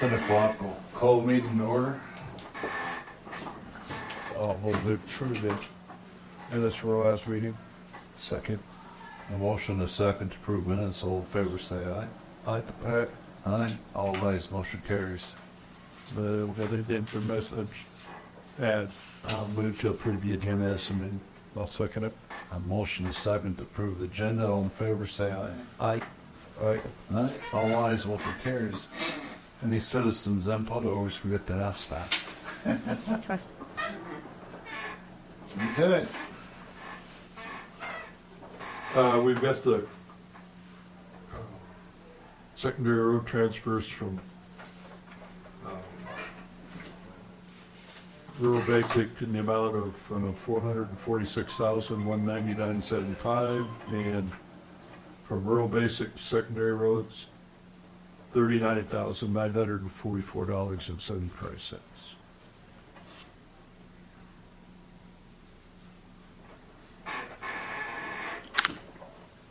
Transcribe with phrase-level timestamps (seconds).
[0.00, 2.00] Ten o'clock, we'll call the meeting to order.
[4.34, 7.54] I'll move to approve the minutes from our last meeting.
[8.16, 8.60] Second.
[9.28, 12.06] A motion, a second to approve minutes, all in favor say aye.
[12.46, 12.62] Aye.
[12.86, 13.06] Aye.
[13.44, 13.76] Aye.
[13.94, 15.34] All ayes, motion carries.
[16.16, 17.84] Uh, we got an info message.
[18.58, 18.88] Add,
[19.28, 21.20] I'll move to approve the agenda as submitted.
[21.54, 22.16] I'll second it.
[22.52, 25.50] A motion, a second to approve the agenda, all in favor say aye.
[25.78, 26.00] Aye.
[26.62, 26.80] Aye.
[27.14, 27.32] Aye.
[27.52, 28.86] All ayes, motion carries.
[29.62, 33.22] Any citizens input, I always forget to ask that.
[33.22, 33.50] Trust.
[35.78, 36.06] Okay.
[38.94, 41.36] Uh, we've got the uh,
[42.56, 44.18] secondary road transfers from
[45.66, 45.72] um,
[48.38, 53.66] rural basic in the amount of uh, four hundred and forty-six thousand, one ninety-nine seventy-five,
[53.92, 54.30] and
[55.28, 57.26] from rural basic secondary roads,
[58.32, 61.82] thirty-nine thousand, nine hundred and forty-four dollars and seventy-five cents.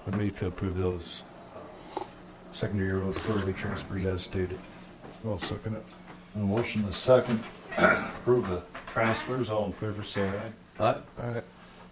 [0.08, 1.24] I move to approve those
[2.52, 4.58] secondary roads quarterly transfers as stated.
[5.26, 5.88] I'll second it.
[6.36, 7.44] A motion, a second
[7.78, 10.30] approve the transfers, all in favor say
[10.80, 10.84] aye.
[10.84, 11.42] Aye.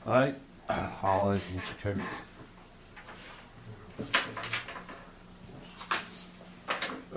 [0.07, 0.33] Aye.
[0.69, 0.89] Aye.
[1.03, 2.01] All ayes, motion carries.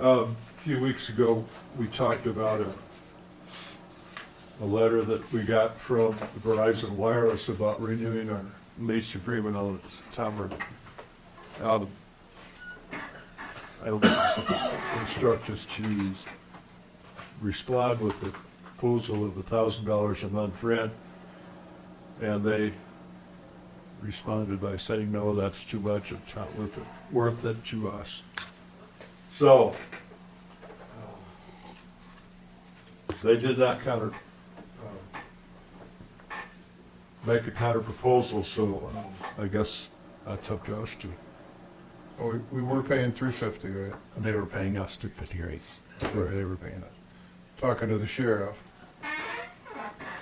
[0.01, 1.45] Um, A few weeks ago,
[1.77, 2.65] we talked about a,
[4.63, 8.43] a letter that we got from Verizon Wireless about renewing our
[8.79, 10.49] lease agreement on its tower.
[11.61, 11.87] Um,
[13.83, 13.89] I
[15.01, 16.11] instruct us to
[17.39, 18.31] respond with the
[18.63, 20.91] proposal of thousand dollars a month rent.
[22.21, 22.73] And they
[24.01, 28.23] responded by saying, no, that's too much, it's not worth it, worth it to us.
[29.33, 29.73] So,
[33.23, 34.11] they did not counter,
[36.31, 36.35] uh,
[37.25, 38.91] make a counter proposal, so
[39.37, 39.87] uh, I guess
[40.25, 41.11] that's up to us to,
[42.19, 43.93] Oh, we, we were paying three fifty, right?
[44.17, 45.61] They were paying us two fifty-eight.
[46.13, 46.91] Right, they were paying us.
[47.59, 48.55] Talking to the sheriff,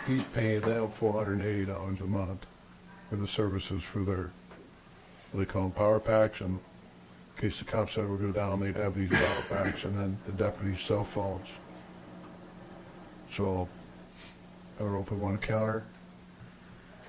[0.08, 2.46] he's paying them four hundred and eighty dollars a month
[3.10, 4.32] for the services for their,
[5.32, 6.60] what they call them, power packs, and
[7.40, 9.10] in case the cops ever go down, they'd have these
[9.48, 11.48] packs, and then the deputies' cell phones.
[13.32, 13.70] So,
[14.78, 15.86] we want to counter.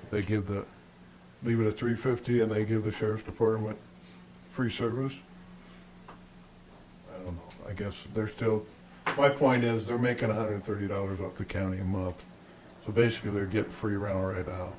[0.09, 0.65] They give the,
[1.43, 3.77] leave it at three fifty, and they give the sheriff's department
[4.53, 5.15] free service.
[7.13, 8.65] I don't know, I guess they're still,
[9.17, 12.23] my point is, they're making hundred and thirty dollars off the county a month.
[12.85, 14.69] So basically, they're getting free rental right now.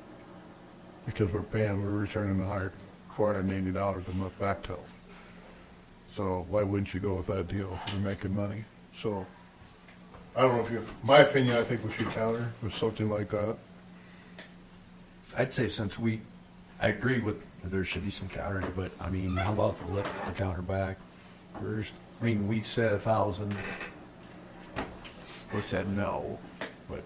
[1.05, 2.71] Because we're paying, we're returning the higher,
[3.15, 4.79] four hundred and eighty dollars a month back to them.
[6.15, 7.77] So why wouldn't you go with that deal?
[7.93, 8.65] We're making money,
[8.97, 9.25] so.
[10.35, 13.29] I don't know if you, my opinion, I think we should counter with something like
[13.29, 13.55] that.
[15.37, 16.21] I'd say since we,
[16.81, 20.25] I agree with, there should be some counter, but I mean, how about the lift
[20.25, 20.97] the counter back
[21.59, 21.93] first?
[22.19, 23.55] I mean, we said a thousand.
[25.53, 26.39] We said no,
[26.89, 27.03] but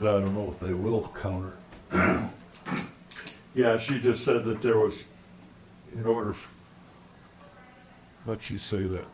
[0.00, 1.52] But I don't know if they will counter.
[3.54, 5.04] yeah, she just said that there was,
[5.94, 6.48] in order, f-
[8.26, 9.06] let you say that.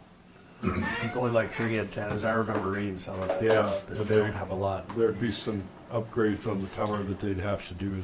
[0.63, 2.25] it's only like three antennas.
[2.25, 3.87] I remember reading some of that Yeah, stuff.
[3.87, 4.89] They but don't have a lot.
[4.97, 8.03] There'd be some upgrades on the tower that they'd have to do.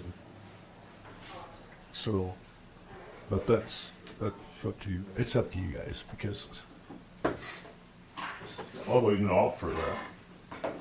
[1.93, 2.35] So,
[3.29, 3.87] but that's,
[4.21, 4.35] that's
[4.67, 5.05] up to you.
[5.17, 6.49] It's up to you guys because
[8.87, 9.67] Well, we can offer
[10.63, 10.73] that.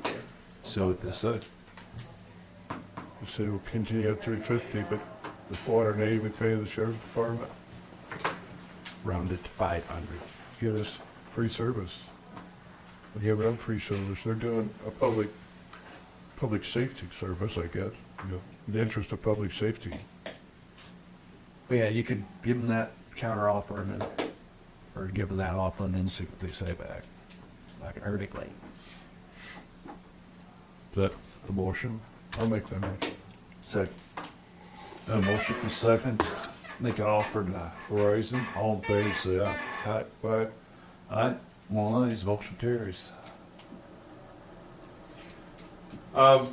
[0.63, 1.39] so this, uh,
[2.69, 4.99] We say we'll continue at three fifty, but
[5.49, 7.49] the four hundred and eighty we pay the sheriff's department,
[9.03, 10.19] rounded to five hundred.
[10.59, 10.99] give us
[11.33, 12.03] free service.
[13.15, 15.29] We give them free service, they're doing a public,
[16.37, 17.91] public safety service, I guess,
[18.23, 19.91] you know, in the interest of public safety.
[21.67, 24.09] But yeah, you could give them that counter offer and then,
[24.95, 27.03] or give them that offer and then see what they say back.
[27.67, 28.49] It's not gonna hurt anything.
[29.85, 31.13] Is that
[31.45, 31.99] the motion?
[32.39, 33.15] I'll make that motion.
[33.63, 33.87] So,
[35.07, 36.23] A motion, a second,
[36.79, 38.81] make an offer to Verizon, all
[39.25, 39.41] in.
[39.41, 40.03] Aye.
[40.21, 40.51] But
[41.11, 41.35] Aye.
[41.73, 43.09] All ayes, motion carries.
[46.15, 46.47] Um,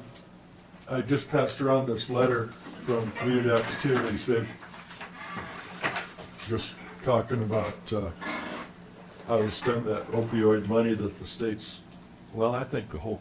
[0.91, 4.27] I just passed around this letter from Community Opportunities.
[4.27, 4.49] They've
[6.49, 6.75] just
[7.05, 8.11] talking about, uh,
[9.29, 11.81] how to spend that opioid money that the states,
[12.35, 13.21] well, I think the whole,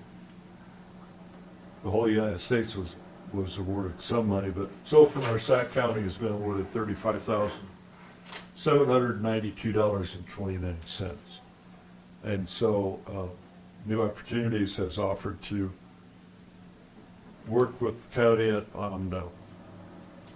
[1.84, 2.96] the whole United States was,
[3.33, 7.67] was awarded some money, but so far, Sac County has been awarded thirty-five thousand,
[8.55, 11.39] seven hundred ninety-two dollars and twenty-nine cents.
[12.23, 13.27] And so, uh,
[13.85, 15.71] New Opportunities has offered to
[17.47, 19.23] work with the county on uh,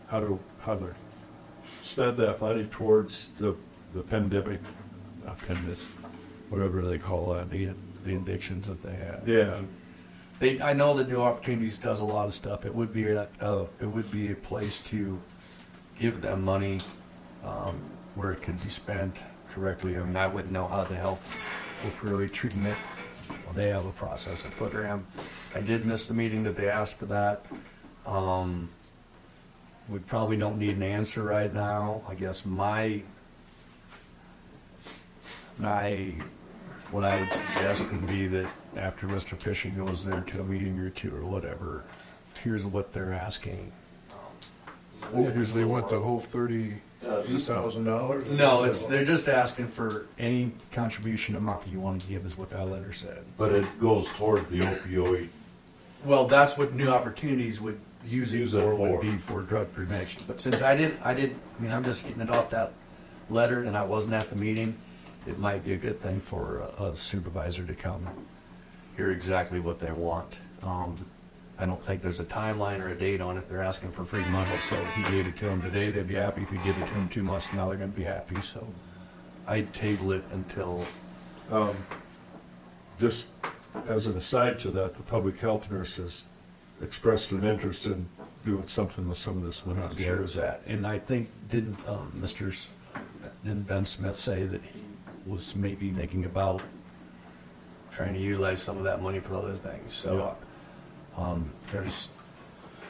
[0.08, 0.96] how to, how to
[1.84, 3.56] spend that money towards the,
[3.94, 4.62] the pandemic,
[5.26, 5.78] not pandemic,
[6.50, 7.50] whatever they call that.
[7.50, 7.70] The,
[8.06, 9.28] the addictions that they have.
[9.28, 9.62] Yeah,
[10.40, 12.66] They, I know that New Opportunities does a lot of stuff.
[12.66, 15.20] It would be a, uh, it would be a place to
[16.00, 16.82] give them money,
[17.44, 17.80] um,
[18.16, 19.96] where it could be spent correctly.
[19.96, 21.22] I mean, I wouldn't know how to help
[21.84, 22.78] with really treating it.
[23.30, 25.06] Well, they have a process, a program.
[25.56, 27.46] I did miss the meeting that they asked for that.
[28.06, 28.70] Um,
[29.88, 32.02] we probably don't need an answer right now.
[32.08, 33.02] I guess my,
[35.58, 36.14] my,
[36.94, 38.48] what I would suggest would be that
[38.78, 39.40] after Mr.
[39.40, 41.84] Fisher goes there to a meeting or two or whatever,
[42.44, 43.72] here's what they're asking.
[45.14, 48.30] Here's they want the whole thirty thousand dollars?
[48.30, 52.38] No, it's, they're just asking for any contribution amount that you want to give is
[52.38, 53.24] what that letter said.
[53.38, 55.28] But it goes toward the opioid.
[56.06, 59.02] Well, that's what new opportunities would use it Use it for, would for.
[59.02, 60.24] be for drug prevention.
[60.28, 62.72] But since I didn't, I didn't, I mean, I'm just getting it off that
[63.30, 64.78] letter and I wasn't at the meeting,
[65.26, 68.08] it might be a good thing for a- a supervisor to come
[68.98, 70.38] hear exactly what they want.
[70.62, 70.96] Um,
[71.58, 73.48] I don't think there's a timeline or a date on it.
[73.50, 76.16] They're asking for free money, so if he gave it to them today, they'd be
[76.16, 76.42] happy.
[76.44, 78.68] If he give it to them two months from now, they're gonna be happy, so
[79.48, 80.86] I'd table it until,
[81.52, 81.76] um,
[83.00, 83.28] just
[83.88, 86.24] as an aside to that, the public health nurse has
[86.82, 88.08] expressed an interest in
[88.46, 89.82] doing something with some of this money.
[89.82, 90.62] I'm sure that.
[90.68, 92.68] And I think, didn't, um, Mr., S-
[93.44, 94.83] didn't Ben Smith say that he
[95.26, 96.62] was maybe thinking about
[97.92, 100.36] trying to utilize some of that money for other things, so,
[101.16, 102.10] um, there's,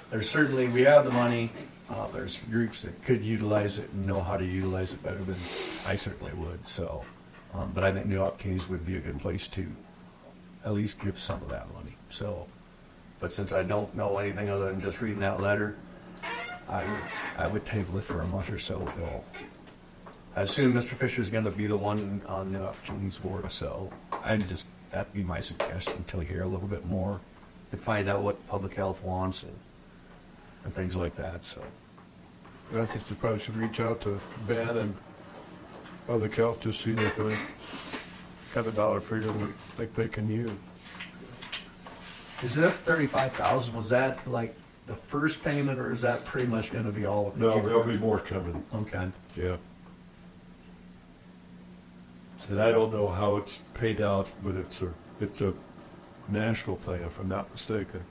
[0.10, 1.50] there's certainly, we have the money,
[1.90, 5.36] uh, there's groups that could utilize it and know how to utilize it better than
[5.86, 7.04] I certainly would, so,
[7.54, 9.68] um, but I think New Opportunities would be a good place to
[10.66, 12.48] at least give some of that money, so.
[13.20, 15.76] But since I don't know anything other than just reading that letter,
[16.68, 17.02] I would,
[17.38, 19.24] I would table it for a month or so till,
[20.36, 20.96] I assume Mr.
[20.96, 23.92] Fisher's gonna be the one on the opportunities board, so
[24.24, 27.20] I'd just, that'd be my suggestion until you hear a little bit more
[27.72, 29.54] and find out what public health wants and,
[30.64, 31.62] and things like that, so.
[32.76, 34.96] I think you probably should reach out to Ben and
[36.08, 37.38] public health, just see if they
[38.56, 40.50] have a dollar figure that think they can use.
[42.42, 44.56] Is that thirty-five thousand, was that like
[44.88, 47.40] the first payment, or is that pretty much gonna be all of it?
[47.40, 49.58] No, there'll be more coming, Okay, yeah.
[52.50, 55.54] And I don't know how it's paid out, but it's a, it's a
[56.30, 58.02] national thing, if I'm not mistaken.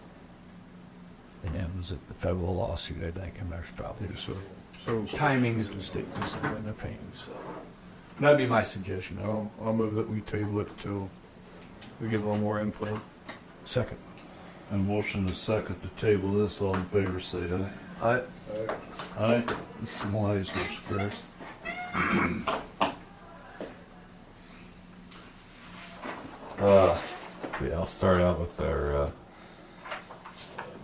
[1.45, 4.35] and it was a federal lawsuit, I think, and there's probably So,
[4.85, 7.33] so timings and states when they're paying, so.
[8.21, 9.19] That'd be my suggestion.
[9.23, 11.09] I'll, I'll move that we table it till
[12.01, 13.01] we get a little more info.
[13.65, 13.99] Second.
[14.71, 17.71] And motion to second to table this, all in favor, say aye.
[18.03, 18.23] I,
[19.19, 19.45] Aye.
[19.85, 22.63] Some ayes, motion carries.
[26.63, 26.97] Uh,
[27.61, 29.11] yeah, I'll start out with our uh,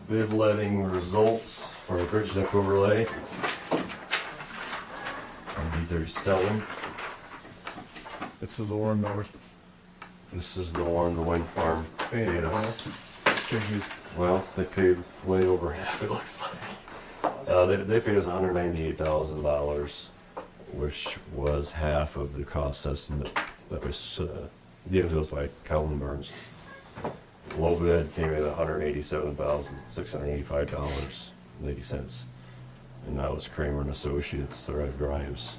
[0.09, 3.07] bid letting results for a bridge deck overlay.
[5.57, 6.65] On either Stelling.
[8.41, 9.29] This is the one that was
[10.33, 12.89] This is the one the wind farm paid us.
[14.17, 17.49] Well, they paid way over half, it looks like.
[17.49, 20.09] Uh, they, they paid us hundred ninety-eight thousand dollars,
[20.73, 23.31] which was half of the cost estimate
[23.71, 24.49] that was, uh,
[24.93, 26.49] us by Calvin Burns.
[27.57, 31.31] Low bid came in at hundred eighty-seven thousand, six hundred eighty-five dollars
[31.61, 32.25] and eighty cents.
[33.07, 35.55] And that was Kramer and Associates, the Red Grimes.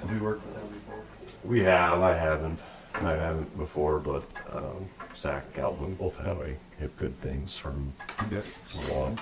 [0.00, 1.02] have we worked with them before?
[1.44, 2.58] We have, I haven't,
[2.96, 7.92] I haven't before, but, um, Zach and Calvin both have, I have good things from
[8.90, 9.18] along.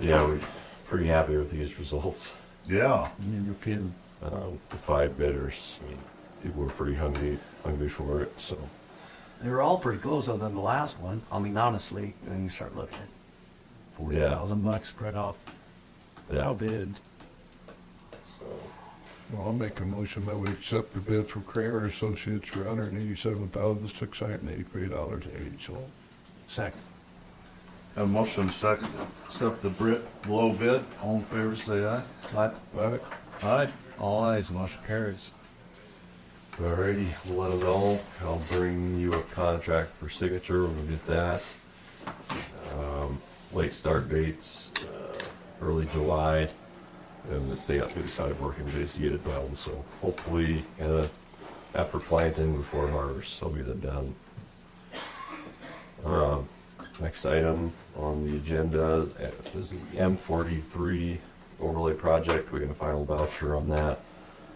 [0.00, 0.40] Yeah, we're
[0.86, 2.32] pretty happy with these results.
[2.68, 3.08] Yeah.
[3.44, 3.92] You're kidding.
[4.22, 5.98] Um, the five bidders, I mean,
[6.42, 8.56] people were pretty hungry, hungry for it, so.
[9.42, 11.22] They were all pretty close other than the last one.
[11.30, 13.08] I mean, honestly, then you start looking at
[13.96, 15.36] forty thousand bucks spread off.
[16.32, 16.44] Yeah.
[16.44, 16.94] How bid?
[19.32, 22.64] Well, I'll make a motion that we accept the bid from Kramer and Associates for
[22.64, 25.80] hundred and eighty-seven thousand, six hundred and eighty-three dollars and eighty cents.
[26.48, 26.80] Second.
[27.94, 28.88] Have a motion to second,
[29.26, 32.02] accept the Brit low bid, all in favor, say aye.
[32.36, 32.50] Aye.
[32.78, 32.98] Aye.
[33.42, 33.68] Aye.
[33.98, 35.30] All ayes, motion carries.
[36.60, 38.00] Alrighty, we'll let them know.
[38.22, 41.44] I'll bring you a contract for signature, we'll get that.
[42.76, 43.20] Um,
[43.52, 45.16] late start dates, uh,
[45.62, 46.48] early July,
[47.30, 51.06] and they have to decide working days to get it done, so hopefully, uh,
[51.76, 54.14] after planting before harvest, they'll get it done.
[56.04, 56.38] Uh,
[57.00, 59.06] Next item on the agenda
[59.54, 61.20] is the M forty-three
[61.60, 62.50] overlay project.
[62.50, 64.00] We got a final voucher on that,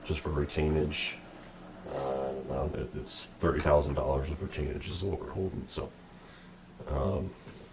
[0.04, 1.12] just for retainage.
[1.90, 5.90] Uh, It's thirty thousand dollars of retainage is what we're holding, so.
[6.88, 7.30] um,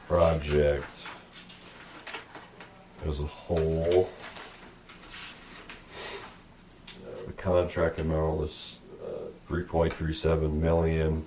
[0.07, 0.85] Project
[3.07, 4.09] as a whole.
[7.05, 11.25] uh, The contract amount was uh, three point three seven million,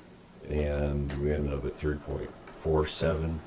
[0.50, 3.38] and we ended up at three point four seven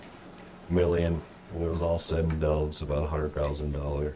[0.69, 1.21] million.
[1.53, 4.15] It was all said and done, it's about a hundred thousand dollar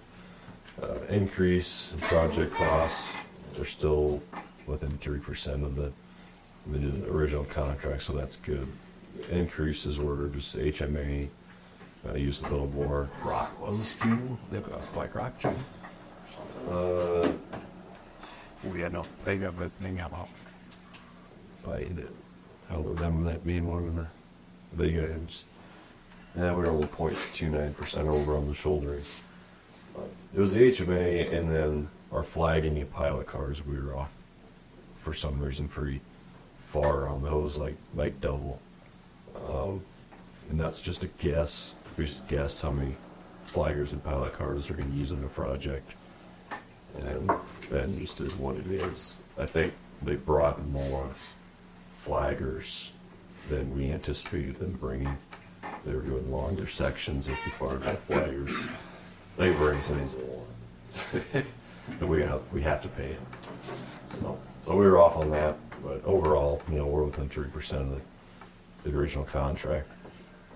[0.81, 3.09] uh, increase in project costs.
[3.55, 4.21] They're still
[4.69, 5.91] within three percent of the,
[6.67, 8.67] the original contract, so that's good.
[9.31, 11.27] Increases were just HMA,
[12.07, 13.09] uh, use a little more.
[13.23, 14.37] Rock was too.
[14.51, 15.55] They've got White Rock too.
[16.71, 17.31] Uh,
[18.63, 20.29] We had no, they got the thing out.
[21.65, 22.11] find it.
[22.69, 24.07] How would them that being one of the
[24.77, 25.45] big items?
[26.37, 29.01] Yeah, we're only point two nine percent over on the shouldering.
[30.33, 34.11] It was the HMA and then our flagging and pilot cars, we were off
[35.09, 36.01] for some reason pretty
[36.67, 38.61] far on those, like, like double.
[39.49, 39.81] Um,
[40.51, 41.73] and that's just a guess.
[41.97, 42.95] We just guess how many
[43.51, 45.93] flaggers and pilot cars they're gonna use in a project.
[46.99, 47.27] And
[47.71, 49.15] that just is what it is.
[49.39, 49.73] I think
[50.03, 51.09] they brought more
[52.05, 52.89] flaggers
[53.49, 55.17] than we anticipated them bringing.
[55.87, 58.55] They were doing longer sections of the far flaggers.
[59.37, 60.15] They bring these
[61.99, 63.25] And we have, we have to pay them.
[64.21, 67.81] So, so we were off on that, but overall, you know, we're within three percent
[67.81, 67.89] of
[68.83, 69.89] the, the original contract.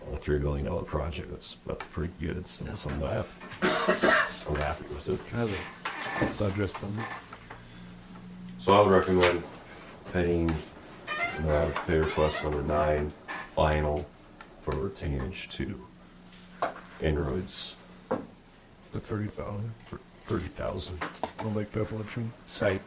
[0.08, 3.28] On a three million dollar project, that's, that's pretty good, so, so I'm happy.
[4.48, 5.20] I'm happy with it.
[5.32, 5.52] Has
[6.30, 7.06] a subject funding.
[8.60, 9.42] So I would recommend
[10.12, 10.56] paying,
[11.48, 13.12] uh, pay request number nine,
[13.56, 14.08] final
[14.62, 15.88] for retainage to
[17.02, 17.74] Androids
[18.92, 19.72] The thirty thousand.
[20.24, 21.04] For thirty thousand.
[21.40, 22.32] I'll make that motion.
[22.48, 22.82] Site.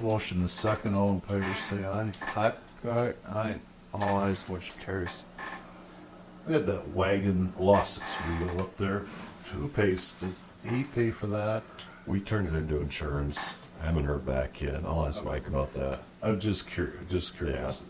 [0.00, 2.12] Motion is second, all in favor, say aye.
[2.36, 2.52] Aye.
[2.88, 3.12] Aye.
[3.28, 3.54] Aye.
[3.92, 5.24] All eyes, motion carries.
[6.46, 9.04] We had that wagon lost its wheel up there.
[9.52, 11.62] Who pays, does he pay for that?
[12.06, 13.54] We turned it into insurance.
[13.82, 14.82] I haven't heard back yet.
[14.84, 16.00] I'll ask Mike about that.
[16.22, 17.82] I'm just curious, just curious.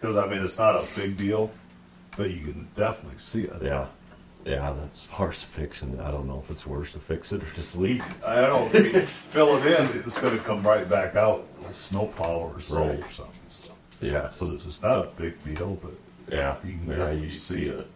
[0.00, 1.50] Because, I mean, it's not a big deal,
[2.16, 3.62] but you can definitely see it.
[3.62, 3.86] Yeah,
[4.48, 7.42] yeah, that's hard to fix, and I don't know if it's worse to fix it
[7.42, 8.02] or just leave.
[8.24, 12.38] I don't, I mean, fill it in, it's gonna come right back out, with snowplow
[12.54, 12.98] or salt Right.
[13.00, 13.72] or something, so.
[14.00, 15.92] Yeah, So this is not a big deal, but
[16.34, 17.86] yeah, you can yeah, you see it.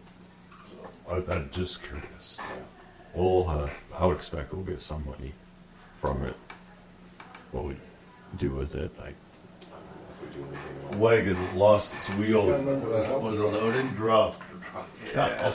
[0.51, 2.37] So, I, I'm just curious.
[3.15, 5.33] Well, uh, I would expect we'll get some money
[6.01, 6.35] from it.
[7.51, 7.75] What we
[8.37, 9.15] do with it, like.
[9.61, 9.69] if
[10.21, 10.95] we do anything else.
[10.97, 12.45] Wagon lost its wheel.
[13.19, 13.95] Was it loaded?
[13.95, 14.41] Dropped.
[15.13, 15.53] Yeah.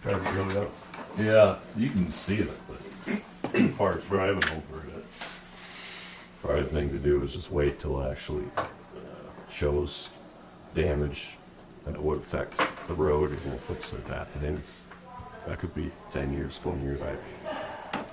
[0.00, 0.70] Describe it really up.
[1.18, 5.04] Yeah, you can see it, but part driving over it.
[6.40, 8.64] Probably the thing to do is just wait till it actually uh,
[9.50, 10.08] shows
[10.76, 11.30] damage
[11.84, 14.28] and it would affect the road and we'll fix it that.
[14.34, 14.86] And then it's,
[15.48, 18.04] that could be ten years, twenty years back.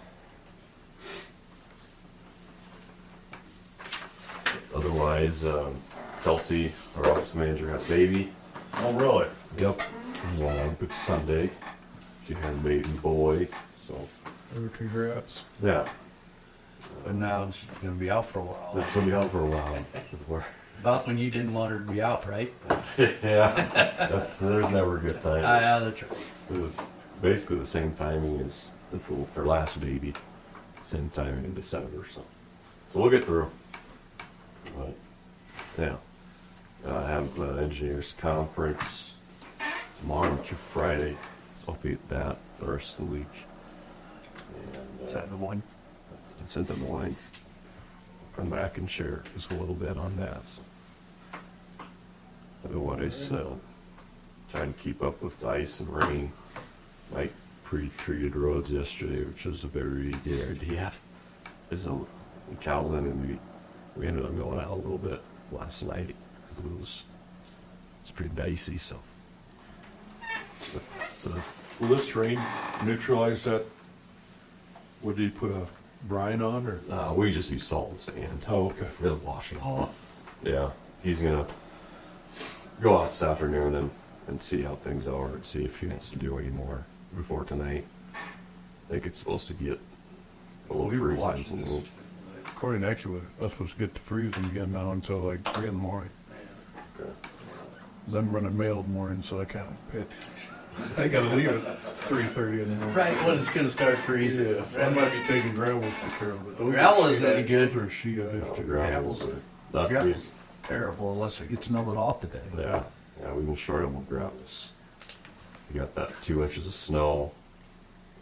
[4.74, 5.76] Otherwise, um,
[6.24, 8.32] Kelsey, our office manager, had a baby.
[8.78, 9.28] Oh, really?
[9.60, 9.82] Yep.
[10.40, 11.52] Well, good Sunday.
[12.26, 13.48] She had a baby boy.
[13.88, 14.08] So
[14.58, 15.44] Oh, Congrats.
[15.62, 15.86] yeah,
[17.04, 18.72] But now she's gonna be out for a while.
[18.76, 19.86] that's gonna be out for a while.
[20.28, 20.44] We're-
[20.82, 22.54] About when you didn't want her to be out, right?
[22.98, 23.50] yeah,
[23.98, 25.42] that's, there's never a good time.
[25.46, 26.28] Ah, yeah, that's right.
[26.52, 26.78] It was
[27.22, 30.14] basically the same timing as little, their last baby,
[30.84, 32.06] same time in December.
[32.12, 32.24] So,
[32.88, 33.50] so we'll get through.
[34.78, 34.94] But
[35.80, 35.96] yeah,
[36.88, 39.14] I have uh, engineers conference
[40.00, 41.18] tomorrow through Friday,
[41.68, 43.26] I'll be at that the rest of the week.
[44.74, 45.64] And, Is uh, that the one?
[46.40, 47.16] it's in the morning.
[48.36, 50.48] Come back and share just a little bit on that.
[50.48, 50.62] So.
[52.66, 53.54] Otherwise, uh,
[54.52, 56.32] trying to keep up with ice and rain.
[57.12, 57.32] Like
[57.64, 60.92] pre-treated roads yesterday, which was a very good idea.
[61.72, 62.00] Is a
[62.62, 63.40] Calvin and we
[63.96, 66.10] we ended up going out a little bit last night.
[66.10, 67.04] It was
[68.02, 69.00] it's pretty dicey, so.
[71.26, 71.34] So
[71.80, 72.40] Will this rain
[72.86, 73.66] neutralize that?
[75.02, 75.66] Would you put a
[76.08, 76.80] brine on or?
[76.94, 78.46] uh, we just use salt and sand.
[78.48, 78.86] Oh, okay.
[79.04, 79.90] It'll wash it off.
[80.44, 80.70] Yeah,
[81.04, 81.48] he's gonna
[82.80, 83.90] go out this afternoon and,
[84.28, 86.86] and see how things are and see if he wants to do any more
[87.18, 87.86] before tonight.
[88.14, 89.80] I think it's supposed to get
[90.70, 91.22] a little We were freezing.
[91.24, 91.84] watching little-
[92.46, 95.74] According to actually, that's supposed to get to freezing again now until like three in
[95.74, 96.12] the morning.
[97.00, 97.10] Okay.
[98.08, 100.08] Then running mail in the morning, so I kind of pit.
[100.98, 102.96] I gotta leave at three thirty in the morning.
[102.96, 104.48] Right when it's gonna start freezing.
[104.56, 106.58] Yeah, I'm not taking gravel to care of it.
[106.58, 107.70] Those Gravel isn't sheet- any good.
[107.70, 108.62] Those are sheet I No, have to.
[108.64, 109.28] Gravel's
[109.74, 110.32] not Gravel's
[110.64, 112.40] terrible unless it gets melted off today.
[112.58, 112.84] Yeah,
[113.22, 114.70] yeah, we've been short on gravels.
[115.74, 117.32] We got that two inches of snow,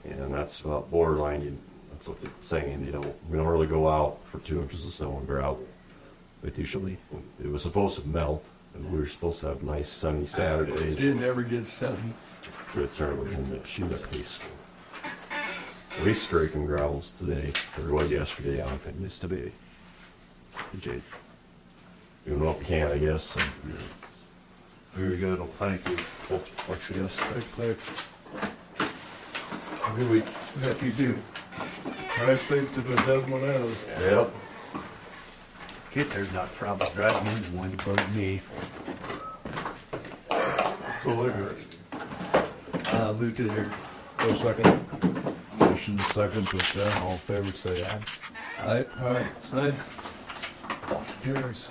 [0.05, 1.41] and that's about borderline.
[1.41, 1.57] You,
[1.91, 2.85] that's what they're saying.
[2.85, 5.65] You know, we don't really go out for two inches of snow and gravel.
[6.41, 6.97] But usually,
[7.41, 8.43] it was supposed to melt,
[8.75, 10.97] and we were supposed to have nice sunny Saturdays.
[10.99, 11.97] It never gets sunny.
[12.73, 14.41] Good turn in the sheet of paste.
[16.03, 19.51] We scraping gravels today, or it was yesterday, I think it missed today.
[20.79, 21.03] Jade.
[22.25, 23.35] Doing what we can, I guess.
[23.35, 23.45] and,
[24.93, 25.39] Very good.
[25.39, 25.97] Well, thank you.
[26.29, 27.15] well, What's your guess?
[27.15, 28.07] Thanks, thanks.
[29.97, 30.25] Good week.
[30.61, 31.15] That you do.
[32.17, 34.09] Drive safe to the Desmond Ave.
[34.09, 34.31] Yep.
[35.91, 38.41] Kid there's not a problem driving in when you bug me.
[41.03, 41.55] So there.
[42.93, 43.71] Uh, Luke there.
[44.17, 44.85] Go second.
[45.59, 47.03] Motion second to adjourn.
[47.03, 47.99] All in favor, say aye.
[48.59, 48.85] Aye.
[49.01, 49.43] All right.
[49.43, 49.73] Side.
[51.23, 51.69] Cheers.